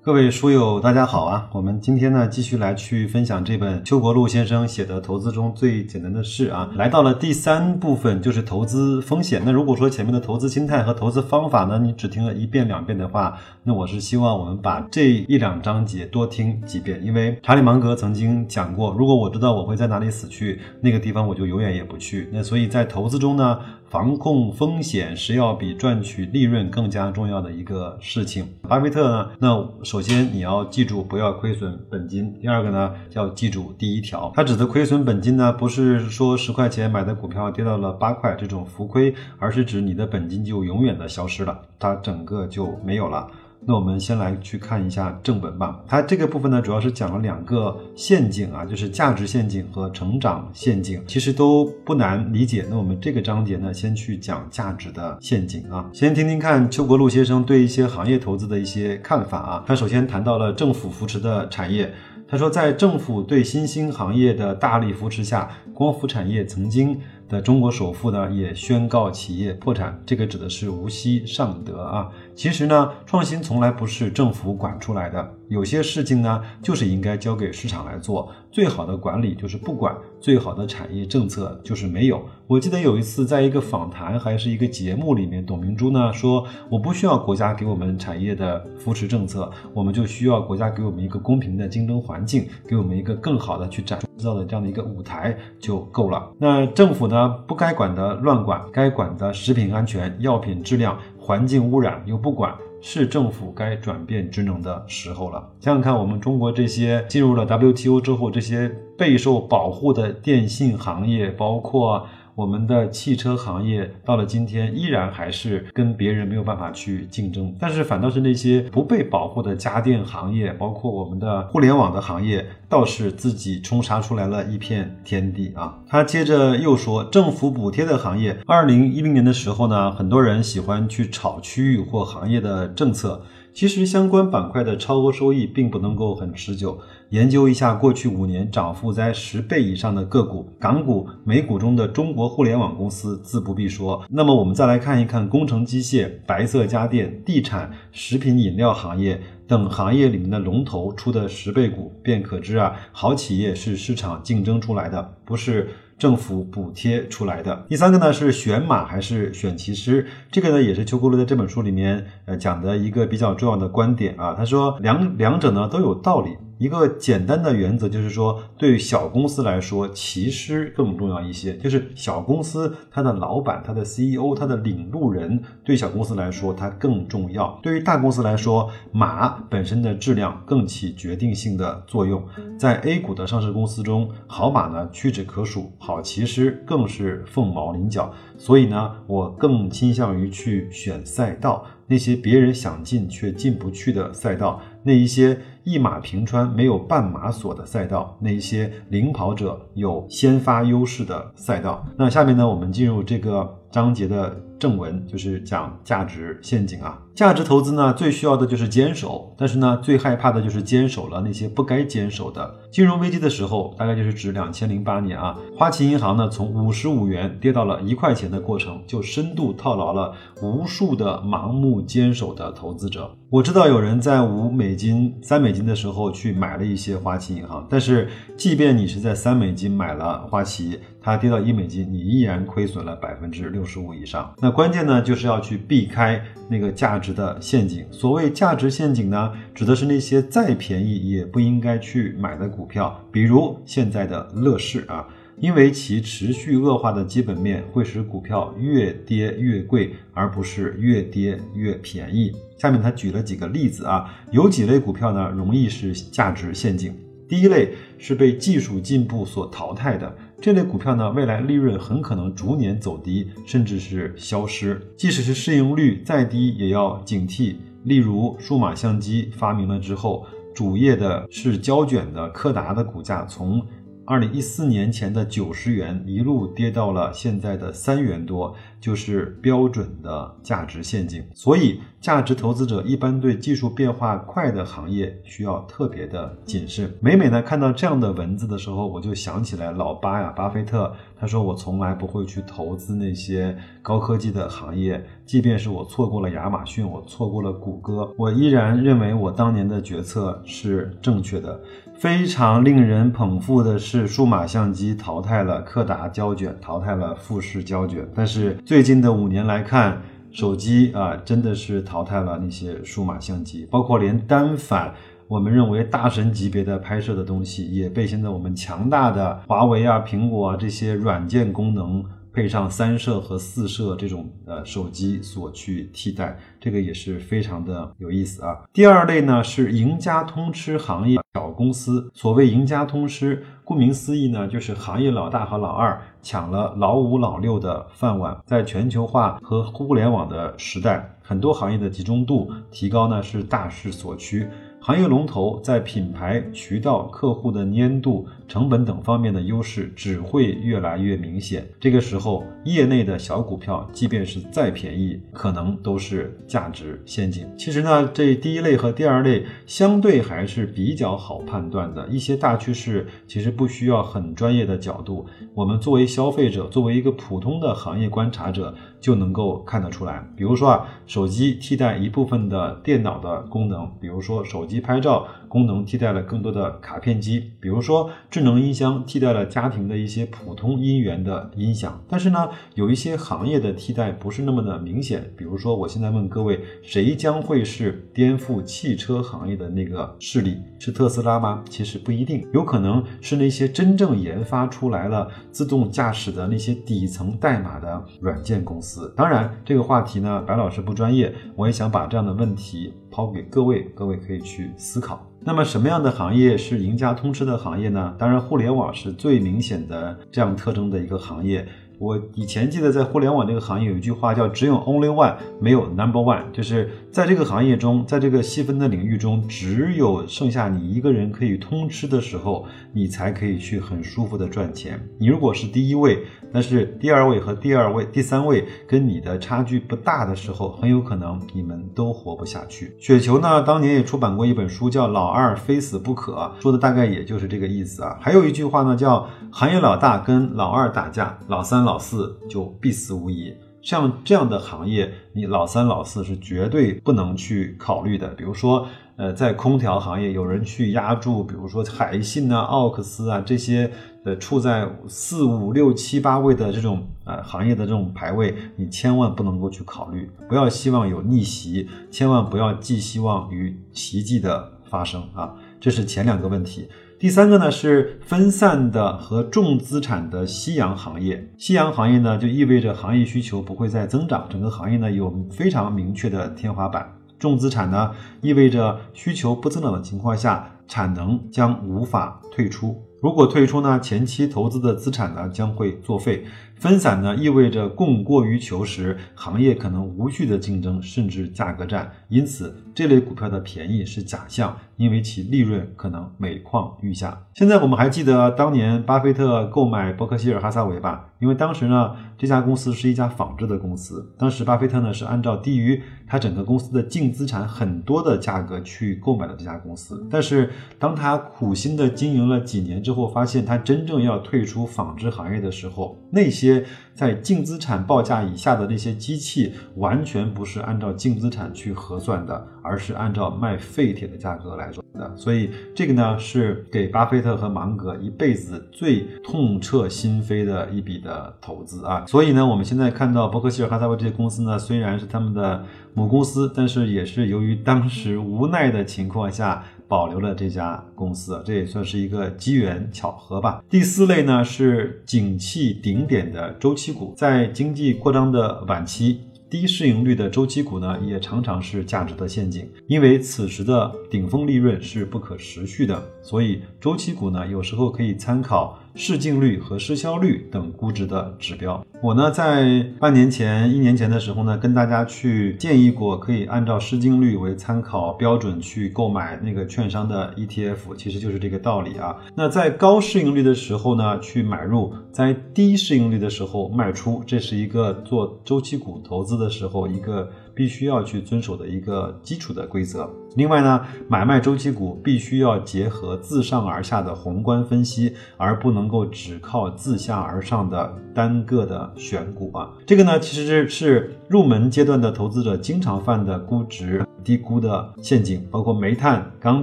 [0.00, 1.50] 各位书友，大家好啊！
[1.52, 9.42] 我们今天呢，继续来去分享这本邱国禄先生写的《投资中最简单的事》啊，来到了第三部分，就是投资风险。
[9.44, 22.30] 那如果说前面的投资心态和投资方法呢，你只听了一遍两遍的话，那我是希望我们把这一两章节多听几遍，因为查理芒格曾经讲过，如果我知道我会在哪里死去，那个地方我就永远也不去。
[22.32, 23.58] 那所以在投资中呢，
[23.90, 28.46] 防控风险是要比赚取利润更加重要的一个事情。
[28.68, 32.38] 巴菲特呢，那首先你要记住不要亏损本金。
[32.38, 43.26] 第二个呢，要记住第一条，他指的亏损本金呢，不是说十块钱买的股票跌到了八块这种浮亏，而是指你的本金就永远的消失了，它整个就没有了。
[43.68, 45.78] 那我们先来去看一下正文吧。
[45.86, 52.64] 它这个部分呢，主要是讲了两个陷阱啊，就是价值陷阱和成长陷阱，其实都不难理解。
[52.70, 55.84] 那我们这个章节呢，先去讲价值的陷阱啊。
[55.92, 59.64] 先听听看邱国禄先生对一些行业投资的一些看法啊。
[59.66, 61.92] 他首先谈到了政府扶持的产业。
[62.30, 69.98] 他说，在政府对新兴行业的大力扶持下，光伏产业曾经的中国首富呢也宣告企业破产。
[70.04, 72.10] 这个指的是无锡尚德啊。
[72.38, 78.30] 其实呢，创新从来不是政府管出来的，有些事情呢就是应该交给市场来做。
[78.52, 82.24] 最好的管理就是不管，最好的产业政策就是没有。
[82.46, 96.30] 我记得有一次在一个访谈还是一个节目里面，董明珠呢说，我不需要国家给我们产业的扶持政策，我们就需要国家给我们一个公平的竞争环境，给我们一个更好的去展制造的这样的一个舞台就够了。
[96.38, 102.54] 那政府呢不该管的乱管，该管的食品安全、药品质量、环境污染又不管。
[102.80, 105.46] 是政府该转变职能的时候了。
[105.60, 112.06] 想想看，我们中国这些进入了 WTO 之后，这些备受保护的电信行业，包括。
[112.38, 125.80] 我们的汽车行业到了今天依然还是跟别人没有办法去竞争，但是反倒是那些不被保护的家电行业，包括我们的互联网的行业，倒是自己冲杀出来了一片天地啊！
[125.88, 133.20] 他接着又说，政府补贴的行业，二零一零年的时候呢，很多人喜欢去炒区域或行业的政策。
[133.52, 136.78] 其实相关板块的超额收益并不能够很持久。
[137.10, 144.04] 研究一下过去五年涨幅在十倍以上的个股，港股、美股中的中国互联网公司自不必说。
[144.10, 155.68] 那么我们再来看一看工程机械、白色家电、地产、食品饮料行业等行业里面的龙头出的十倍股，便可知啊，好企业是市场竞争出来的，不是。
[155.98, 160.06] 政府补贴出来的第三个呢是选马还是选骑师？
[160.30, 164.34] 这个呢也是邱国禄在这本书里面呃讲的一个比较重要的观点啊。
[164.34, 166.36] 他说两两者呢都有道理。
[166.58, 171.56] 一个简单的原则就是说，对于小公司来说，骑师更重要一些。
[171.58, 177.58] 就是小公司它的老板、它的 CEO、它的领路人，对小公司来说它更重要。
[177.62, 182.22] 对于大公司来说，马本身的质量更起决定性的作用。
[182.58, 188.12] 在 A 股的上市公司中，好马呢屈指可数，好骑师更是凤毛麟角。
[188.36, 195.38] 所以呢，我更倾向于去选赛道，那些别人想进却进不去的赛道，那一些。
[195.68, 201.86] 一马平川没有半马锁的赛道，那一些领跑者有先发优势的赛道。
[201.98, 207.00] 那下面呢，我们进入这个章节的正文，就是讲价值陷阱啊。
[207.14, 212.54] 价值投资呢，最需要的就是坚守，但是呢，最害怕的就是坚守了那些不该坚守的。
[212.70, 223.10] 金融危机的时候，大概就是指两千零八年啊，花旗银行呢从五十五元跌到了一块钱的过程，就深度套牢了无数的盲目坚守的投资者。
[223.30, 234.32] 我知道有人在五美金、三美金的时候去买了一些花旗银行，但是即便你是在三美金买了花旗，它跌到一美金，你依然亏损了百分之六六十五以上。
[234.40, 237.08] 那关键呢，就是要去避开那个价值。
[237.18, 245.08] 的陷阱，所谓价值陷阱呢，指的是那些再便宜也不应该去买的股票，比如现在的乐视啊，
[245.40, 252.30] 因为其持续恶化的基本面会使股票越跌越贵，而不是越跌越便宜。
[252.58, 256.94] 下面他举了几个例子啊，有几类股票呢容易是价值陷阱。
[257.28, 264.80] 第一类是被技术进步所淘汰的这类股票呢，未来利润很可能逐年走低，甚至是消失。
[264.96, 267.56] 即使是市盈率再低，也要警惕。
[267.84, 273.64] 例如，数码相机发明了之后，主业的是胶卷的柯达的股价从
[274.08, 278.56] 二零一四年前的九十元一路跌到了现在的三元多。
[278.80, 281.20] 就是标准的价值陷阱。
[281.34, 286.88] 所以，价值投资者一般对技术变化快的行业需要特别的谨慎。
[287.00, 301.60] 每每呢看到这样的文字的时候，我就想起来老巴呀，巴菲特，他说我从来不会去投资那些高科技的行业，即便是我错过了亚马逊，我错过了谷歌，我依然认为我当年的决策是正确的。
[301.98, 308.08] 非常令人捧腹的是，数码相机淘汰了柯达胶卷，淘汰了富士胶卷。
[308.14, 310.00] 但是最近的五年来看，
[310.30, 314.94] 手机啊，真的是淘汰了那些数码相机，包括连单反，
[315.26, 322.04] 我们认为大神级别的拍摄的东西，也被现在我们强大的华为啊、苹果啊这些软件功能。
[322.32, 328.56] 配上三摄和四摄这种呃手机所去替代，这个也是非常的有意思啊。
[328.72, 338.36] 第二类呢是赢家通吃行业小公司，所谓赢家通吃，顾名思义呢就是行业老大和老二抢了老五老六的饭碗。
[338.46, 344.48] 在全球化和互联网的时代，很多行业的集中度提高呢是大势所趋。
[344.80, 351.66] 行业龙头在品牌、渠道、客户的粘度、成本等方面的优势只会越来越明显。
[351.80, 357.46] 这个时候，业内的小股票，即便是再便宜，可能都是价值陷阱。
[357.58, 362.06] 其实呢，这第一类和第二类相对还是比较好判断的。
[362.08, 368.74] 一些大趋势其实不需要很专业的角度，我们作为消费者，作为一个普通的行业观察者。
[369.00, 382.00] 就能够看得出来，比如说啊，手机替代一部分的电脑的功能，比如说手机拍照功能替代了更多的卡片机，比如说智能音箱替代了家庭的一些普通音源的音响。
[382.08, 390.58] 但是呢，有一些行业的替代不是那么的明显，比如说我现在问各位，谁将会是颠覆汽车行业的那个势力？
[390.78, 391.64] 是特斯拉吗？
[391.68, 399.12] 其实不一定，有可能是那些真正研发出来了自动驾驶的那些底层代码的软件公司。
[399.16, 405.24] 当然，这个话题呢，白老师不专业，我也想把这样的问题抛给各位，各位可以去思考。
[405.40, 408.14] 那么，什么样的行业是赢家通吃的行业呢？
[408.18, 411.66] 当然，互联网是最明显的这样特征的一个行业。
[411.98, 425.00] 我以前记得在互联网这个行业有一句话叫“只有 only one，没有 number one”，就是在这个行业中，在这个细分的领域中，只有剩下你一个人可以通吃的时候，你才可以去很舒服的赚钱。
[425.18, 432.96] 你如果是第一位，但是第二位和第二位、第三位跟你的差距不大的时候，很有可能你们都活不下去。
[433.00, 438.16] 雪球呢，当年也出版过一本书，叫《老二非死不可》，说的大概也就是这个意思啊。
[438.20, 443.54] 还有一句话呢，叫“行业老大跟老二打架，老三老四就必死无疑”。
[443.80, 448.28] 像这样的行业，你老三老四是绝对不能去考虑的。
[448.34, 448.86] 比如说，
[449.16, 453.90] 呃，在空调行业，有人去压住，比如说海信啊、奥克斯啊这些，
[454.24, 465.54] 呃，处在四五六七八位的这种呃行业的这种排位，你千万不能够去考虑，不要希望有逆袭，千万不要寄希望于奇迹的发生啊。
[465.80, 466.88] 这是前两个问题。
[467.20, 471.52] 第三个呢是分散的和重资产的夕阳行业。
[471.58, 477.12] 夕阳行业呢就意味着行业需求不会再增长，整个行业呢有非常明确的天花板。
[477.36, 483.02] 重资产呢意味着需求不增长的情况下，产能将无法退出。
[483.20, 486.44] 如果退出呢，前期投资的资产呢将会作废。
[486.76, 492.12] 分散呢意味着供过于求时，行业可能无序的竞争，甚至价格战。
[492.28, 497.40] 因此，这类股票的便宜是假象，因为其利润可能每况愈下。
[497.54, 501.26] 现在我们还记得当年巴菲特购买伯克希尔哈撒韦吧？
[501.38, 504.34] 因为当时呢，这家公司是一家纺织的公司。
[504.36, 510.26] 当时巴菲特呢是按照低于他整个公司的净资产很多的价格去购买了这家公司。
[510.28, 510.68] 但是
[510.98, 516.58] 当他苦心的经营了几年之后，发现他真正要退出纺织行业的时候，那些。
[516.58, 516.84] 些
[517.14, 525.36] 在净资产报价以下的那些机器，完全不是按照净资产去核算的，而是按照卖废铁的价格来做的。
[525.36, 532.24] 所以这个呢，是给巴菲特和芒格一辈子最痛彻心扉的一笔的投资啊。
[532.26, 539.84] 所以呢，我们现在看到伯克希尔哈撒韦这些公司呢，虽然是他们的母公司，但是也是由于当时无奈的情况下。
[540.08, 543.84] 保留了这家公司，这也算是一个机缘巧合吧。
[543.90, 558.98] 第四类呢是景气顶点的周期股，在经济扩张的晚期，低市盈率的周期股呢也常常是价值的陷阱，因为此时的顶峰利润是不可持续的，所以周期股呢有时候可以参考。
[559.18, 562.06] 市净率和市销率等估值的指标。
[562.22, 572.36] 我呢，在半年前、一年前的时候呢，跟大家去建议过，可以按照市净率为参考标准去购买那个券商的 ETF，其实就是这个道理啊。
[572.54, 580.48] 那在高市盈率的时候呢，去买入；在低市盈率的时候卖出，这是一个做周期股投资的时候一个。
[580.78, 583.28] 必须要去遵守的一个基础的规则。
[583.56, 592.92] 另外呢，买卖周期股必须要结合自上而下的宏观分析，而不能够只靠自下而上的单个的选股啊。
[593.04, 599.82] 这个呢，其实是入门阶段的投资者经常犯的估值低估的陷阱，包括煤炭、钢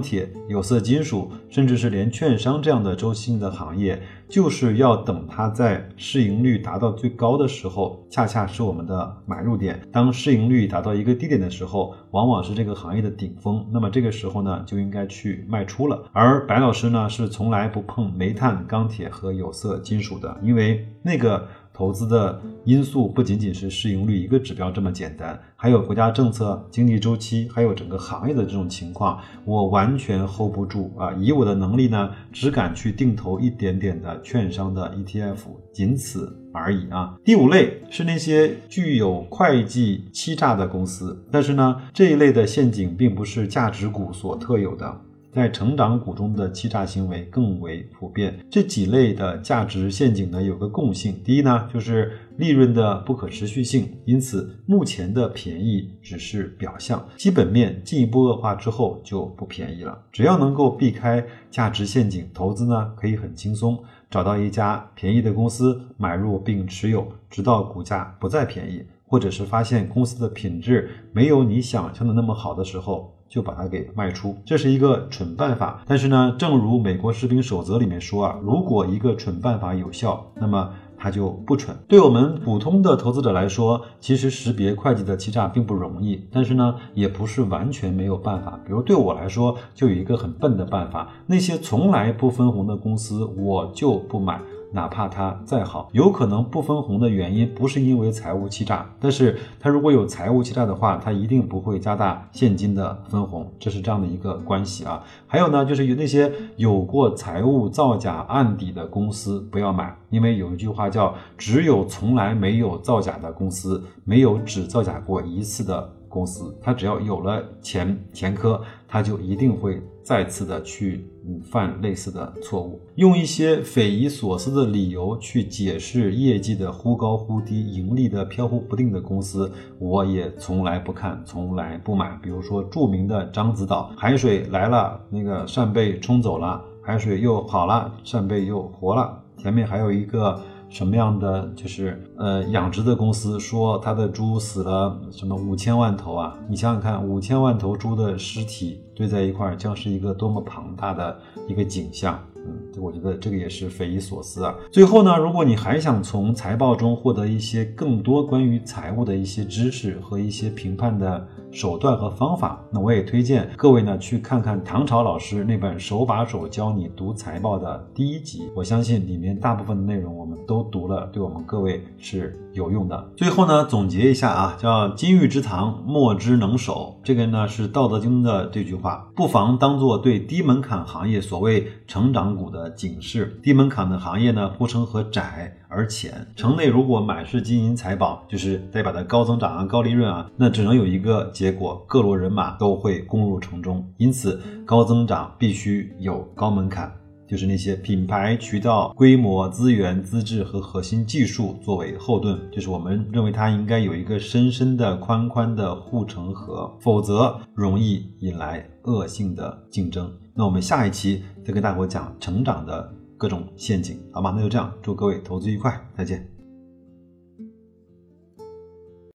[0.00, 4.00] 铁、有色金属，甚至是连券商这样的周期性的行业。
[4.28, 9.80] 就是要等它在市盈率达到最高的时候，恰恰是我们的买入点。
[9.92, 13.64] 当市盈率达到一个低点的时候，往往是这个行业的顶峰。
[13.70, 16.02] 那么这个时候呢，就应该去卖出了。
[16.12, 21.46] 而白老师呢，是从来不碰煤炭、钢铁和有色金属的，因为那个。
[21.76, 31.12] 投资的因素不仅仅是市盈率一个指标这么简单，还有国家政策、经济周期，还有整个行业的这种情况，我完全 hold 不住啊！
[31.20, 35.36] 以我的能力呢，只敢去定投一点点的券商的 ETF，
[35.70, 37.14] 仅此而已啊。
[37.22, 45.02] 第五类是那些具有会计欺诈的公司，但是呢，这一类的陷阱并不是价值股所特有的。
[45.36, 48.34] 在成长股中的欺诈行为更为普遍。
[48.50, 60.02] 这几类的价值陷阱呢，有个共性：第一呢，就是利润的不可持续性，因此目前的便宜只是表象，基本面进一步恶化之后就不便宜了。
[60.10, 63.78] 只要能够避开价值陷阱，投资呢可以很轻松，
[64.10, 73.12] 找到一家便宜的公司买入并持有，直到股价不再便宜，或者是发现公司的品质没有你想象的那么好的时候。
[73.28, 75.82] 就把它给卖出，这是一个蠢办法。
[75.86, 81.76] 但是呢，正如美国士兵守则里面说啊，如果一个蠢办法有效，那么它就不蠢。
[81.86, 88.58] 对我们普通的投资者来说，其实识别会计的欺诈并不容易，但是呢，也不是完全没有办法。
[88.64, 94.40] 比如对我来说，就有一个很笨的办法，那些从来不分红的公司，我就不买。
[94.72, 105.02] 哪怕它再好，有可能不分红的原因不是因为财务欺诈，但是它如果有财务欺诈的话，它一定不会加大现金的分红，这是这样的一个关系啊。
[105.26, 115.90] 还有呢，就是有那些有过财务造假案底的公司不要买，因为有一句话叫“只有从来没有造假的公司，没有只造假过一次的”。
[116.08, 132.18] 公司，他只要有了前前科，他就一定会再次的去嗯犯类似的错误，用一些匪夷所思的理由去解释业绩的忽高忽低、盈利的飘忽不定的公司，我也从来不看，从来不买。
[132.22, 140.40] 比如说著名的獐子岛，海水来了，那个扇贝冲走了，海水又好了，扇贝又活了，前面还有一个。
[140.68, 146.36] 什么样的就是呃养殖的公司说他的猪死了什么五千万头啊？
[146.48, 151.18] 你想想看，五千万头猪的尸体堆在一块，将是一个多么庞大的
[151.48, 152.22] 一个景象。
[152.34, 154.54] 嗯，我觉得这个也是匪夷所思啊。
[154.70, 161.26] 最后呢，如果你还想从财报中获得一些更多关于财务的一些知识和一些评判的
[161.56, 168.46] 手段和方法，那我也推荐各位呢去看看唐朝老师那本手把手教你读财报的第一集。
[168.54, 173.08] 我相信里面大部分的内容我们都读了，对我们各位是有用的。
[173.16, 177.00] 最后呢，总结一下啊，叫金玉之堂，莫之能守。
[177.02, 182.36] 这个呢是《道德经》的这句话，不妨当做对低门槛行业所谓成长。
[182.36, 186.26] 股的警示，低门槛的行业呢，护城河窄而浅。
[186.34, 193.86] 城内如果满是金银财宝，就是代表的高增长啊、高利润啊，那只能有一个结果，各路人马都会攻入城中。
[193.98, 196.90] 因此，高增长必须有高门槛，
[197.28, 210.10] 就是那些品牌、渠道、规模、资源、资质和核心技术作为后盾，就是我们认为它应该有一个深深的、宽宽的护城河，否则容易引来恶性的竞争。
[210.34, 214.32] 那我们下一期再跟大伙讲成长的各种陷阱，好吗？
[214.36, 216.35] 那就这样，祝各位投资愉快，再见。